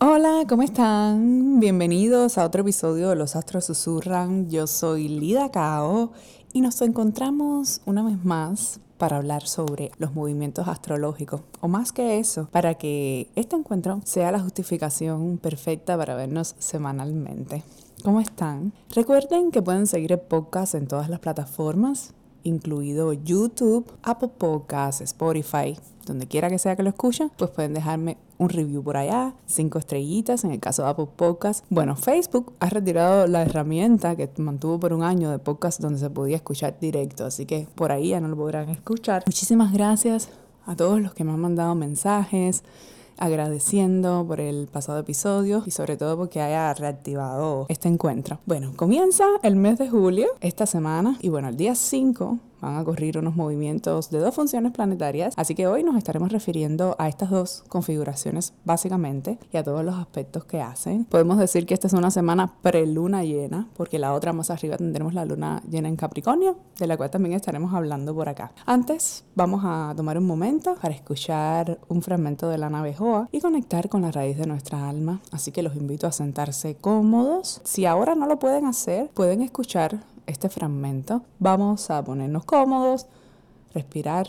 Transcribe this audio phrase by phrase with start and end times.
[0.00, 1.58] Hola, ¿cómo están?
[1.58, 4.48] Bienvenidos a otro episodio de Los Astros Susurran.
[4.48, 6.12] Yo soy Lida Cao
[6.52, 11.40] y nos encontramos una vez más para hablar sobre los movimientos astrológicos.
[11.60, 17.64] O más que eso, para que este encuentro sea la justificación perfecta para vernos semanalmente.
[18.04, 18.72] ¿Cómo están?
[18.94, 22.14] Recuerden que pueden seguir el podcast en todas las plataformas,
[22.48, 28.16] incluido YouTube, Apple Podcasts, Spotify, donde quiera que sea que lo escuchen, pues pueden dejarme
[28.38, 31.64] un review por allá, cinco estrellitas en el caso de Apple Podcast.
[31.70, 36.08] Bueno, Facebook ha retirado la herramienta que mantuvo por un año de podcast donde se
[36.10, 39.22] podía escuchar directo, así que por ahí ya no lo podrán escuchar.
[39.26, 40.30] Muchísimas gracias
[40.66, 42.62] a todos los que me han mandado mensajes
[43.18, 48.38] agradeciendo por el pasado episodio y sobre todo porque haya reactivado este encuentro.
[48.46, 52.82] Bueno, comienza el mes de julio esta semana y bueno, el día 5 van a
[52.82, 57.30] ocurrir unos movimientos de dos funciones planetarias, así que hoy nos estaremos refiriendo a estas
[57.30, 61.04] dos configuraciones básicamente y a todos los aspectos que hacen.
[61.04, 65.14] Podemos decir que esta es una semana pre-luna llena, porque la otra más arriba tendremos
[65.14, 68.52] la luna llena en Capricornio, de la cual también estaremos hablando por acá.
[68.66, 73.40] Antes, vamos a tomar un momento para escuchar un fragmento de la nave Joa y
[73.40, 77.60] conectar con la raíz de nuestra alma, así que los invito a sentarse cómodos.
[77.64, 83.06] Si ahora no lo pueden hacer, pueden escuchar este fragmento, vamos a ponernos cómodos,
[83.74, 84.28] respirar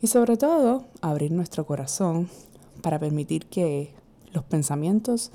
[0.00, 2.28] y sobre todo abrir nuestro corazón
[2.82, 3.92] para permitir que
[4.32, 5.30] los pensamientos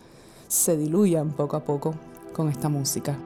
[0.48, 1.94] se diluyan poco a poco
[2.34, 3.18] con esta música.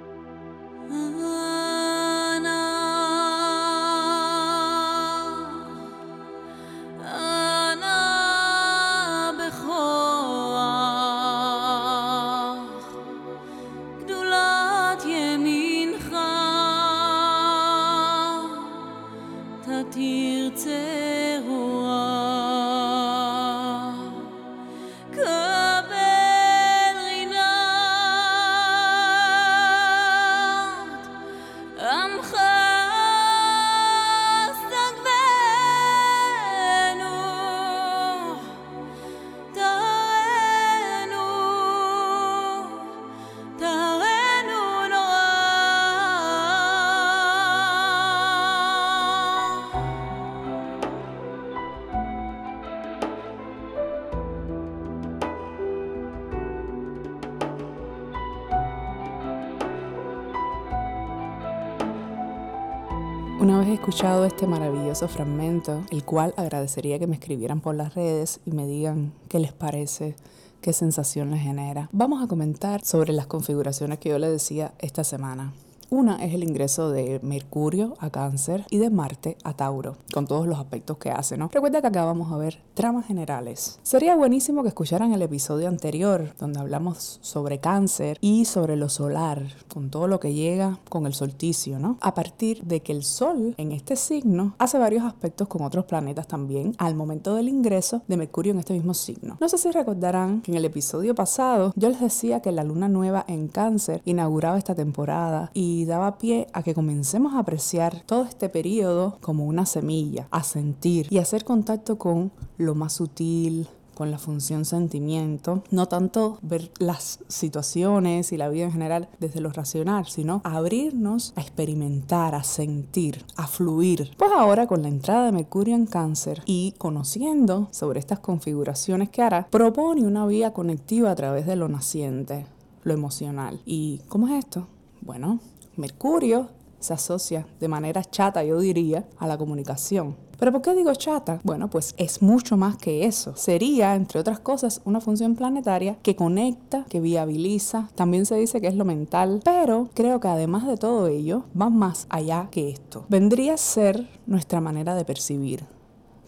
[63.39, 68.39] Una vez escuchado este maravilloso fragmento, el cual agradecería que me escribieran por las redes
[68.45, 70.15] y me digan qué les parece,
[70.59, 75.03] qué sensación les genera, vamos a comentar sobre las configuraciones que yo les decía esta
[75.03, 75.53] semana.
[75.89, 80.45] Una es el ingreso de Mercurio a Cáncer y de Marte a Tauro, con todos
[80.45, 81.49] los aspectos que hace, ¿no?
[81.49, 83.79] Recuerda que acá vamos a ver tramas generales.
[83.83, 89.43] Sería buenísimo que escucharan el episodio anterior, donde hablamos sobre Cáncer y sobre lo solar,
[89.73, 91.97] con todo lo que llega con el solsticio, ¿no?
[92.01, 96.27] A partir de que el Sol en este signo hace varios aspectos con otros planetas
[96.27, 99.37] también al momento del ingreso de Mercurio en este mismo signo.
[99.39, 102.89] No sé si recordarán que en el episodio pasado yo les decía que la luna
[102.89, 108.01] nueva en Cáncer inauguraba esta temporada y y daba pie a que comencemos a apreciar
[108.05, 113.67] todo este periodo como una semilla, a sentir y hacer contacto con lo más sutil,
[113.93, 119.41] con la función sentimiento, no tanto ver las situaciones y la vida en general desde
[119.41, 124.11] lo racional, sino abrirnos a experimentar, a sentir, a fluir.
[124.17, 129.23] Pues ahora con la entrada de Mercurio en cáncer y conociendo sobre estas configuraciones que
[129.23, 132.45] hará, propone una vía conectiva a través de lo naciente,
[132.83, 133.61] lo emocional.
[133.65, 134.67] ¿Y cómo es esto?
[135.01, 135.39] Bueno,
[135.77, 140.15] Mercurio se asocia de manera chata, yo diría, a la comunicación.
[140.39, 141.39] ¿Pero por qué digo chata?
[141.43, 143.35] Bueno, pues es mucho más que eso.
[143.35, 148.67] Sería, entre otras cosas, una función planetaria que conecta, que viabiliza, también se dice que
[148.67, 153.05] es lo mental, pero creo que además de todo ello, va más allá que esto.
[153.09, 155.65] Vendría a ser nuestra manera de percibir.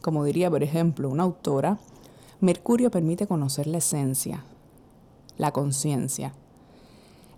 [0.01, 1.77] Como diría, por ejemplo, una autora,
[2.39, 4.43] Mercurio permite conocer la esencia,
[5.37, 6.33] la conciencia.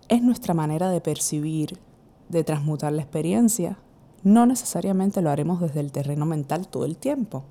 [0.08, 1.78] Es nuestra manera de percibir,
[2.32, 3.78] de transmutar la experiencia.
[4.24, 7.44] No necesariamente lo haremos desde el terreno mental todo el tiempo.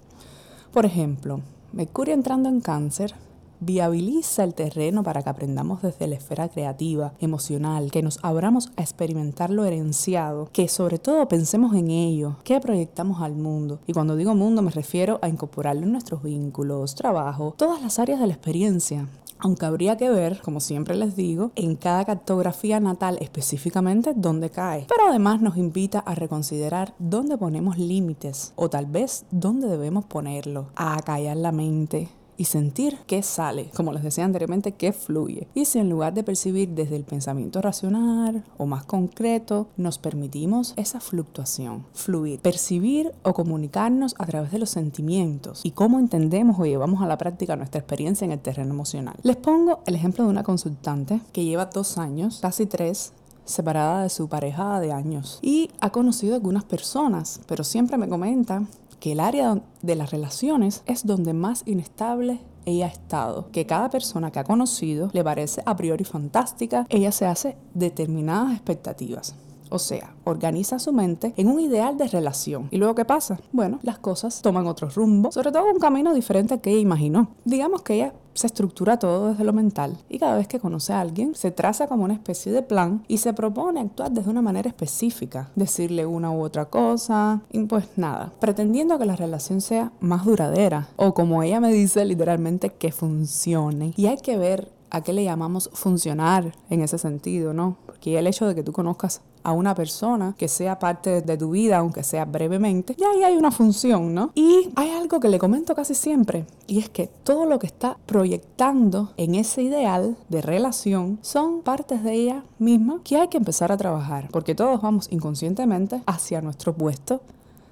[0.73, 1.41] Por ejemplo,
[1.71, 3.13] Mercurio entrando en cáncer
[3.61, 8.81] viabiliza el terreno para que aprendamos desde la esfera creativa, emocional, que nos abramos a
[8.81, 13.79] experimentar lo herenciado, que sobre todo pensemos en ello, que proyectamos al mundo.
[13.85, 18.19] Y cuando digo mundo me refiero a incorporarlo en nuestros vínculos, trabajo, todas las áreas
[18.19, 19.07] de la experiencia
[19.41, 24.85] aunque habría que ver, como siempre les digo, en cada cartografía natal específicamente dónde cae.
[24.87, 30.67] Pero además nos invita a reconsiderar dónde ponemos límites o tal vez dónde debemos ponerlo,
[30.75, 35.47] a acallar la mente, y sentir qué sale, como les decía anteriormente, qué fluye.
[35.53, 40.73] Y si en lugar de percibir desde el pensamiento racional o más concreto, nos permitimos
[40.75, 46.65] esa fluctuación, fluir, percibir o comunicarnos a través de los sentimientos y cómo entendemos o
[46.65, 49.15] llevamos a la práctica nuestra experiencia en el terreno emocional.
[49.23, 53.13] Les pongo el ejemplo de una consultante que lleva dos años, casi tres,
[53.45, 58.63] separada de su pareja de años y ha conocido algunas personas, pero siempre me comenta
[59.01, 63.89] que el área de las relaciones es donde más inestable ella ha estado, que cada
[63.89, 69.35] persona que ha conocido le parece a priori fantástica, ella se hace determinadas expectativas.
[69.71, 72.67] O sea, organiza su mente en un ideal de relación.
[72.71, 73.39] ¿Y luego qué pasa?
[73.53, 77.29] Bueno, las cosas toman otro rumbo, sobre todo un camino diferente al que ella imaginó.
[77.45, 81.01] Digamos que ella se estructura todo desde lo mental y cada vez que conoce a
[81.01, 84.69] alguien se traza como una especie de plan y se propone actuar desde una manera
[84.69, 90.25] específica, decirle una u otra cosa y pues nada, pretendiendo que la relación sea más
[90.25, 93.93] duradera o como ella me dice literalmente que funcione.
[93.95, 97.77] Y hay que ver a qué le llamamos funcionar en ese sentido, ¿no?
[97.85, 101.51] Porque el hecho de que tú conozcas a una persona que sea parte de tu
[101.51, 104.31] vida, aunque sea brevemente, ya ahí hay una función, ¿no?
[104.35, 107.97] Y hay algo que le comento casi siempre, y es que todo lo que está
[108.05, 113.71] proyectando en ese ideal de relación son partes de ella misma que hay que empezar
[113.71, 117.21] a trabajar, porque todos vamos inconscientemente hacia nuestro puesto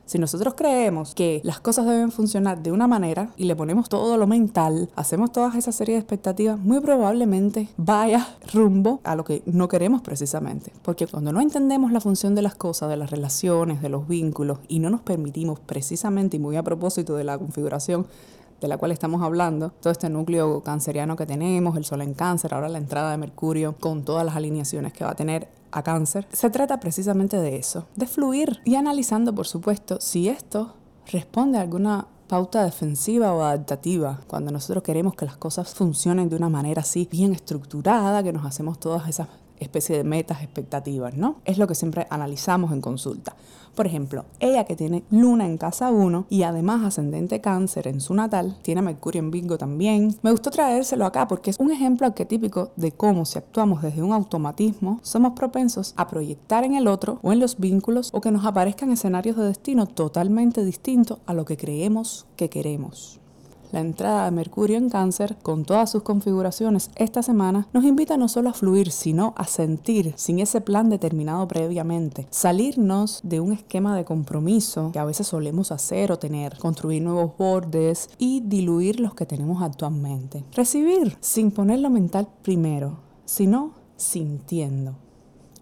[0.09, 4.17] si nosotros creemos que las cosas deben funcionar de una manera y le ponemos todo
[4.17, 9.44] lo mental, hacemos toda esa serie de expectativas, muy probablemente vaya rumbo a lo que
[9.45, 10.73] no queremos precisamente.
[10.81, 14.57] Porque cuando no entendemos la función de las cosas, de las relaciones, de los vínculos
[14.67, 18.07] y no nos permitimos precisamente y muy a propósito de la configuración
[18.61, 22.56] de la cual estamos hablando, todo este núcleo canceriano que tenemos, el sol en cáncer,
[22.56, 26.27] ahora la entrada de Mercurio con todas las alineaciones que va a tener a cáncer,
[26.31, 30.75] se trata precisamente de eso, de fluir y analizando, por supuesto, si esto
[31.12, 36.36] responde a alguna pauta defensiva o adaptativa, cuando nosotros queremos que las cosas funcionen de
[36.36, 39.27] una manera así bien estructurada, que nos hacemos todas esas
[39.59, 41.38] especie de metas, expectativas, ¿no?
[41.45, 43.35] Es lo que siempre analizamos en consulta.
[43.75, 48.13] Por ejemplo, ella que tiene luna en casa 1 y además ascendente cáncer en su
[48.13, 50.15] natal, tiene Mercurio en Virgo también.
[50.21, 54.11] Me gustó traérselo acá porque es un ejemplo arquetípico de cómo si actuamos desde un
[54.11, 58.45] automatismo, somos propensos a proyectar en el otro o en los vínculos o que nos
[58.45, 63.19] aparezcan escenarios de destino totalmente distintos a lo que creemos que queremos.
[63.71, 68.27] La entrada de Mercurio en cáncer, con todas sus configuraciones esta semana, nos invita no
[68.27, 72.27] solo a fluir, sino a sentir sin ese plan determinado previamente.
[72.31, 77.38] Salirnos de un esquema de compromiso que a veces solemos hacer o tener, construir nuevos
[77.38, 80.44] bordes y diluir los que tenemos actualmente.
[80.54, 84.95] Recibir sin poner lo mental primero, sino sintiendo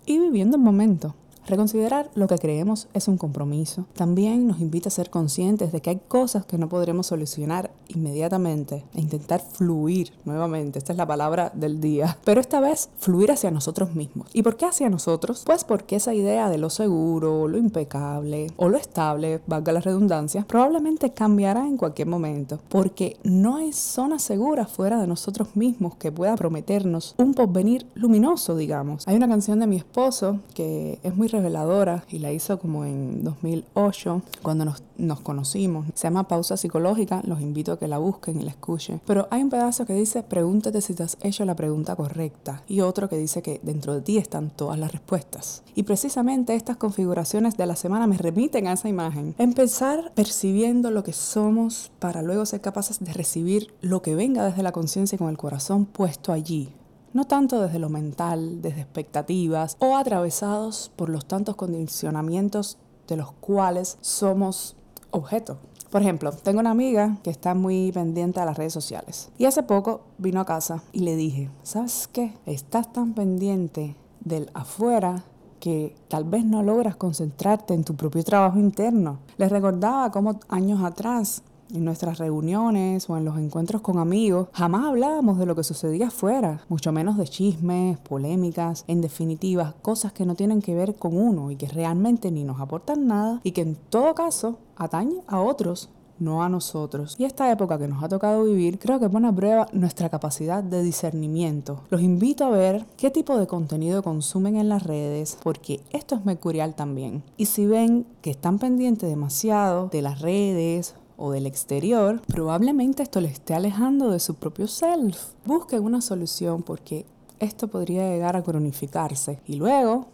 [0.06, 1.14] y viviendo el momento.
[1.48, 3.86] Reconsiderar lo que creemos es un compromiso.
[3.96, 8.84] También nos invita a ser conscientes de que hay cosas que no podremos solucionar inmediatamente
[8.94, 10.77] e intentar fluir nuevamente.
[10.77, 12.18] Esta es la palabra del día.
[12.25, 14.27] Pero esta vez fluir hacia nosotros mismos.
[14.34, 15.44] ¿Y por qué hacia nosotros?
[15.46, 20.46] Pues porque esa idea de lo seguro, lo impecable o lo estable, valga la redundancia,
[20.46, 22.60] probablemente cambiará en cualquier momento.
[22.68, 28.58] Porque no hay zona segura fuera de nosotros mismos que pueda prometernos un porvenir luminoso,
[28.58, 29.08] digamos.
[29.08, 33.24] Hay una canción de mi esposo que es muy reveladora y la hizo como en
[33.24, 35.86] 2008 cuando nos, nos conocimos.
[35.94, 39.01] Se llama Pausa Psicológica, los invito a que la busquen y la escuchen.
[39.06, 42.82] Pero hay un pedazo que dice, pregúntate si te has hecho la pregunta correcta y
[42.82, 45.63] otro que dice que dentro de ti están todas las respuestas.
[45.75, 49.36] Y precisamente estas configuraciones de la semana me remiten a esa imagen.
[49.38, 54.63] Empezar percibiendo lo que somos para luego ser capaces de recibir lo que venga desde
[54.63, 56.70] la conciencia con el corazón puesto allí
[57.14, 63.32] no tanto desde lo mental, desde expectativas o atravesados por los tantos condicionamientos de los
[63.34, 64.76] cuales somos
[65.12, 65.58] objeto.
[65.90, 69.30] Por ejemplo, tengo una amiga que está muy pendiente a las redes sociales.
[69.38, 72.34] Y hace poco vino a casa y le dije, ¿sabes qué?
[72.46, 75.24] Estás tan pendiente del afuera
[75.60, 79.20] que tal vez no logras concentrarte en tu propio trabajo interno.
[79.38, 81.42] Le recordaba cómo años atrás
[81.74, 86.08] en nuestras reuniones o en los encuentros con amigos, jamás hablábamos de lo que sucedía
[86.08, 91.18] afuera, mucho menos de chismes, polémicas, en definitiva, cosas que no tienen que ver con
[91.18, 95.40] uno y que realmente ni nos aportan nada y que en todo caso atañen a
[95.42, 97.16] otros no a nosotros.
[97.18, 100.64] Y esta época que nos ha tocado vivir creo que pone a prueba nuestra capacidad
[100.64, 101.82] de discernimiento.
[101.90, 106.26] Los invito a ver qué tipo de contenido consumen en las redes, porque esto es
[106.26, 107.24] mercurial también.
[107.38, 113.20] Y si ven que están pendientes demasiado de las redes o del exterior, probablemente esto
[113.20, 115.34] le esté alejando de su propio self.
[115.46, 117.06] Busquen una solución porque
[117.40, 120.08] esto podría llegar a cronificarse y luego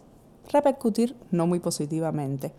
[0.50, 2.52] repercutir no muy positivamente.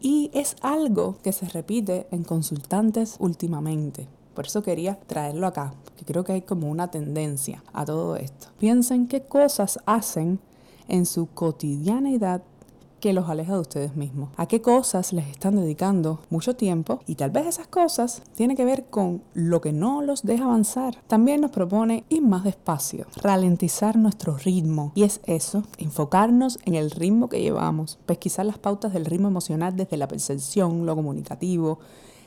[0.00, 4.08] Y es algo que se repite en consultantes últimamente.
[4.34, 8.48] Por eso quería traerlo acá, porque creo que hay como una tendencia a todo esto.
[8.58, 10.40] Piensen qué cosas hacen
[10.88, 12.42] en su cotidianidad
[13.04, 14.30] que los aleja de ustedes mismos.
[14.38, 17.00] ¿A qué cosas les están dedicando mucho tiempo?
[17.06, 21.02] Y tal vez esas cosas tienen que ver con lo que no los deja avanzar.
[21.06, 24.92] También nos propone ir más despacio, ralentizar nuestro ritmo.
[24.94, 29.76] Y es eso, enfocarnos en el ritmo que llevamos, pesquisar las pautas del ritmo emocional
[29.76, 31.80] desde la percepción, lo comunicativo,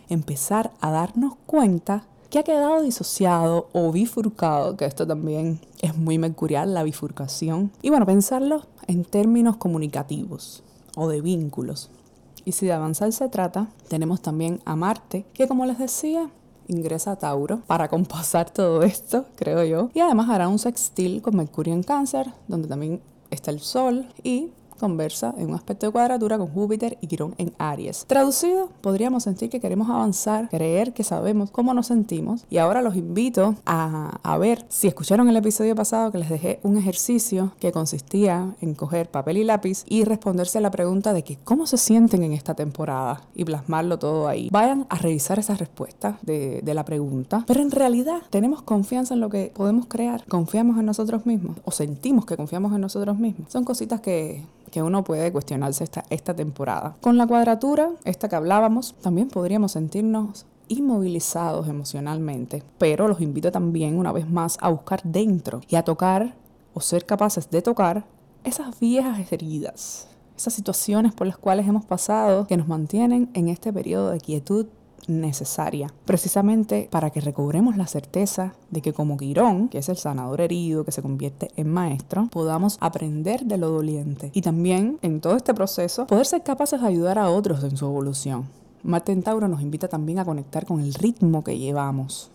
[0.09, 6.17] empezar a darnos cuenta que ha quedado disociado o bifurcado, que esto también es muy
[6.17, 7.71] mercurial, la bifurcación.
[7.81, 10.63] Y bueno, pensarlo en términos comunicativos
[10.95, 11.89] o de vínculos.
[12.45, 16.29] Y si de avanzar se trata, tenemos también a Marte, que como les decía,
[16.67, 19.89] ingresa a Tauro para compasar todo esto, creo yo.
[19.93, 24.51] Y además hará un sextil con Mercurio en Cáncer, donde también está el Sol y
[24.77, 28.05] conversa en un aspecto de cuadratura con Júpiter y Quirón en Aries.
[28.07, 32.95] Traducido, podríamos sentir que queremos avanzar, creer que sabemos cómo nos sentimos y ahora los
[32.95, 37.71] invito a, a ver si escucharon el episodio pasado que les dejé un ejercicio que
[37.71, 41.77] consistía en coger papel y lápiz y responderse a la pregunta de que cómo se
[41.77, 44.49] sienten en esta temporada y plasmarlo todo ahí.
[44.51, 49.19] Vayan a revisar esas respuestas de, de la pregunta, pero en realidad tenemos confianza en
[49.19, 53.51] lo que podemos crear, confiamos en nosotros mismos o sentimos que confiamos en nosotros mismos.
[53.51, 54.43] Son cositas que
[54.77, 56.97] que uno puede cuestionarse esta, esta temporada.
[57.01, 63.97] Con la cuadratura, esta que hablábamos, también podríamos sentirnos inmovilizados emocionalmente, pero los invito también
[63.97, 66.35] una vez más a buscar dentro y a tocar
[66.75, 68.05] o ser capaces de tocar
[68.43, 73.73] esas viejas heridas, esas situaciones por las cuales hemos pasado que nos mantienen en este
[73.73, 74.67] periodo de quietud
[75.07, 80.41] necesaria, precisamente para que recobremos la certeza de que como Quirón, que es el sanador
[80.41, 85.35] herido que se convierte en maestro, podamos aprender de lo doliente y también en todo
[85.35, 88.45] este proceso poder ser capaces de ayudar a otros en su evolución.
[88.83, 92.29] Marte en Tauro nos invita también a conectar con el ritmo que llevamos,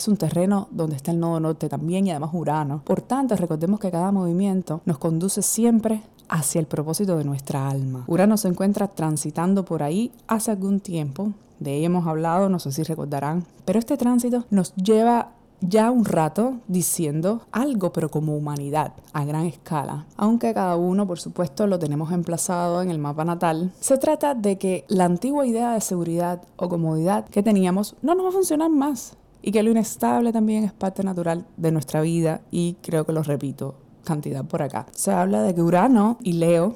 [0.00, 2.80] es un terreno donde está el nodo norte también y además Urano.
[2.86, 8.04] Por tanto, recordemos que cada movimiento nos conduce siempre hacia el propósito de nuestra alma.
[8.06, 12.72] Urano se encuentra transitando por ahí hace algún tiempo de ella hemos hablado, no sé
[12.72, 18.94] si recordarán, pero este tránsito nos lleva ya un rato diciendo algo, pero como humanidad,
[19.12, 20.06] a gran escala.
[20.16, 24.58] Aunque cada uno, por supuesto, lo tenemos emplazado en el mapa natal, se trata de
[24.58, 28.70] que la antigua idea de seguridad o comodidad que teníamos no nos va a funcionar
[28.70, 29.16] más.
[29.42, 33.22] Y que lo inestable también es parte natural de nuestra vida y creo que lo
[33.22, 33.74] repito
[34.04, 34.86] cantidad por acá.
[34.92, 36.74] Se habla de que Urano y Leo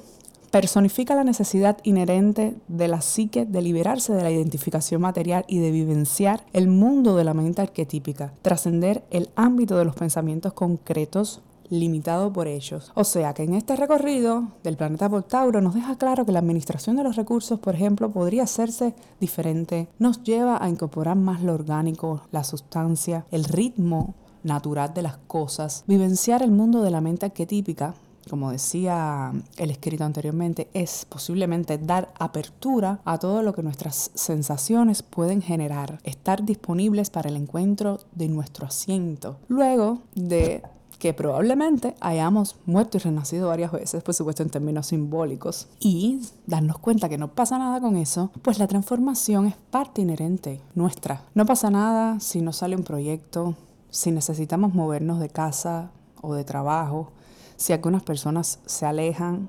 [0.54, 5.73] personifica la necesidad inherente de la psique de liberarse de la identificación material y de
[5.73, 12.32] vivenciar el mundo de la mente arquetípica, trascender el ámbito de los pensamientos concretos limitado
[12.32, 12.92] por ellos.
[12.94, 16.38] O sea que en este recorrido del planeta por Tauro nos deja claro que la
[16.38, 21.52] administración de los recursos, por ejemplo, podría hacerse diferente, nos lleva a incorporar más lo
[21.52, 27.26] orgánico, la sustancia, el ritmo natural de las cosas, vivenciar el mundo de la mente
[27.26, 27.94] arquetípica
[28.28, 35.02] como decía el escrito anteriormente, es posiblemente dar apertura a todo lo que nuestras sensaciones
[35.02, 40.62] pueden generar, estar disponibles para el encuentro de nuestro asiento, luego de
[40.99, 46.78] que probablemente hayamos muerto y renacido varias veces, por supuesto en términos simbólicos, y darnos
[46.78, 51.23] cuenta que no pasa nada con eso, pues la transformación es parte inherente nuestra.
[51.35, 53.54] No pasa nada si no sale un proyecto,
[53.90, 55.90] si necesitamos movernos de casa
[56.23, 57.12] o de trabajo,
[57.56, 59.49] si algunas personas se alejan,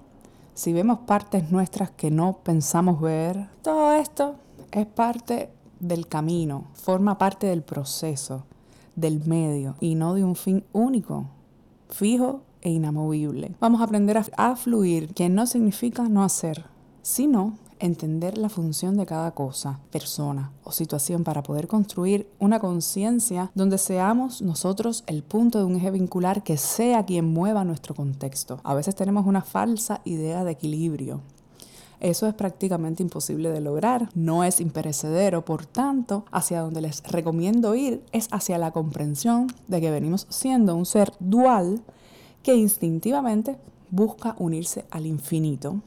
[0.53, 4.35] si vemos partes nuestras que no pensamos ver, todo esto
[4.71, 8.45] es parte del camino, forma parte del proceso,
[8.95, 11.25] del medio y no de un fin único,
[11.89, 13.55] fijo e inamovible.
[13.59, 16.65] Vamos a aprender a, fluir, que no significa no hacer,
[17.01, 23.51] sino entender la función de cada cosa, persona o situación para poder construir una conciencia
[23.55, 28.59] donde seamos nosotros el punto de un eje vincular que sea quien mueva nuestro contexto.
[28.63, 31.21] A veces tenemos una falsa idea de equilibrio.
[31.99, 37.73] Eso es prácticamente imposible de lograr, no es imperecedero, por tanto, hacia donde les recomiendo
[37.73, 41.81] ir es hacia la comprensión de que venimos siendo un ser dual
[42.43, 43.57] que instintivamente
[43.89, 45.81] busca unirse al infinito.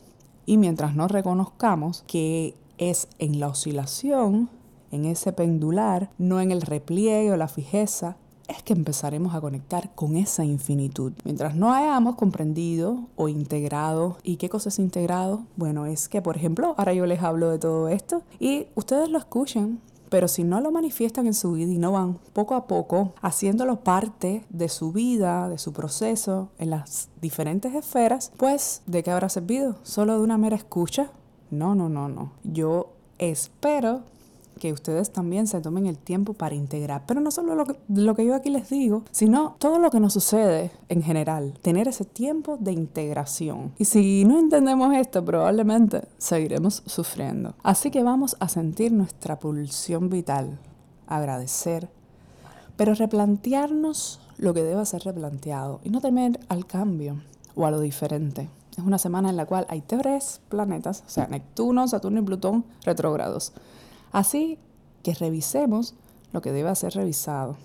[0.48, 4.48] Y mientras no reconozcamos que es en la oscilación,
[4.90, 8.16] en ese pendular, no en el repliegue o la fijeza,
[8.48, 11.12] es que empezaremos a conectar con esa infinitud.
[11.26, 15.42] Mientras no hayamos comprendido o integrado, ¿y qué cosa es integrado?
[15.56, 19.18] Bueno, es que, por ejemplo, ahora yo les hablo de todo esto y ustedes lo
[19.18, 23.14] escuchen pero si no lo manifiestan en su vida y no van poco a poco
[23.20, 29.10] haciéndolo parte de su vida, de su proceso, en las diferentes esferas, pues ¿de qué
[29.10, 29.76] habrá servido?
[29.82, 31.10] ¿Solo de una mera escucha?
[31.50, 32.32] No, no, no, no.
[32.44, 34.02] Yo espero
[34.58, 37.04] que ustedes también se tomen el tiempo para integrar.
[37.06, 40.00] Pero no solo lo que, lo que yo aquí les digo, sino todo lo que
[40.00, 41.54] nos sucede en general.
[41.62, 43.72] Tener ese tiempo de integración.
[43.78, 47.54] Y si no entendemos esto, probablemente seguiremos sufriendo.
[47.62, 50.58] Así que vamos a sentir nuestra pulsión vital,
[51.06, 51.88] agradecer,
[52.76, 57.20] pero replantearnos lo que debe ser replanteado y no temer al cambio
[57.54, 58.48] o a lo diferente.
[58.78, 62.64] Es una semana en la cual hay tres planetas, o sea, Neptuno, Saturno y Plutón
[62.84, 63.52] retrógrados.
[64.12, 64.58] Así
[65.02, 65.94] que revisemos
[66.32, 67.56] lo que debe ser revisado.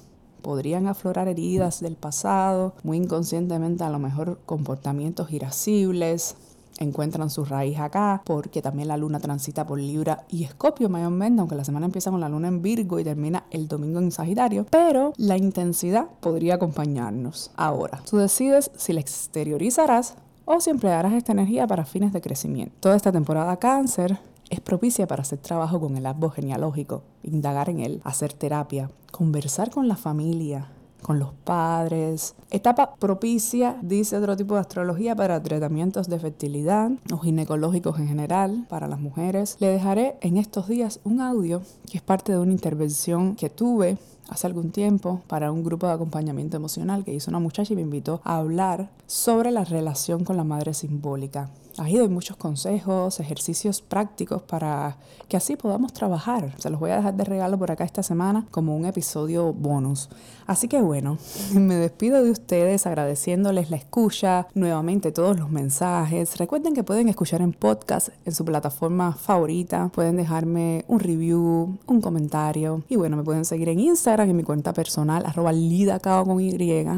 [0.41, 6.35] Podrían aflorar heridas del pasado, muy inconscientemente a lo mejor comportamientos irascibles,
[6.79, 11.55] encuentran su raíz acá, porque también la luna transita por Libra y Escorpio mayormente, aunque
[11.55, 15.13] la semana empieza con la luna en Virgo y termina el domingo en Sagitario, pero
[15.17, 17.51] la intensidad podría acompañarnos.
[17.55, 22.75] Ahora, tú decides si la exteriorizarás o si emplearás esta energía para fines de crecimiento.
[22.79, 24.19] Toda esta temporada cáncer
[24.53, 29.71] es propicia para hacer trabajo con el árbol genealógico, indagar en él, hacer terapia, conversar
[29.71, 30.67] con la familia,
[31.01, 32.35] con los padres.
[32.49, 38.65] Etapa propicia, dice otro tipo de astrología, para tratamientos de fertilidad o ginecológicos en general
[38.69, 39.57] para las mujeres.
[39.59, 43.97] Le dejaré en estos días un audio que es parte de una intervención que tuve
[44.29, 47.81] hace algún tiempo para un grupo de acompañamiento emocional que hizo una muchacha y me
[47.81, 51.49] invitó a hablar sobre la relación con la madre simbólica.
[51.79, 56.53] Ahí doy muchos consejos, ejercicios prácticos para que así podamos trabajar.
[56.59, 60.09] Se los voy a dejar de regalo por acá esta semana como un episodio bonus.
[60.45, 61.17] Así que bueno,
[61.53, 66.37] me despido de ustedes agradeciéndoles la escucha, nuevamente todos los mensajes.
[66.37, 69.89] Recuerden que pueden escuchar en podcast en su plataforma favorita.
[69.95, 72.83] Pueden dejarme un review, un comentario.
[72.87, 73.79] Y bueno, me pueden seguir en
[74.13, 76.53] En mi cuenta personal, arroba lidacao con Y,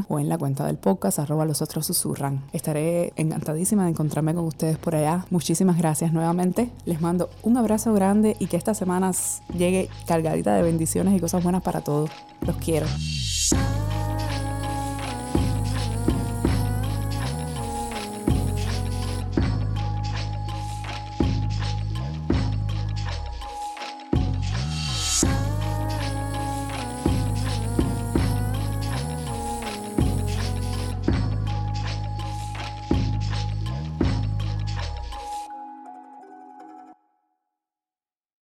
[0.09, 2.43] o en la cuenta del podcast, arroba los otros susurran.
[2.51, 5.25] Estaré encantadísima de encontrarme con ustedes por allá.
[5.29, 6.69] Muchísimas gracias nuevamente.
[6.83, 9.11] Les mando un abrazo grande y que esta semana
[9.57, 12.09] llegue cargadita de bendiciones y cosas buenas para todos.
[12.41, 12.85] Los quiero.